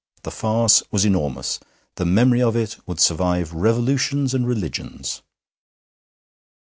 The 0.23 0.31
farce 0.31 0.81
was 0.89 1.05
enormous; 1.05 1.59
the 1.97 2.05
memory 2.07 2.41
of 2.41 2.55
it 2.55 2.75
would 2.87 2.99
survive 2.99 3.53
revolutions 3.53 4.33
and 4.33 4.47
religions. 4.47 5.21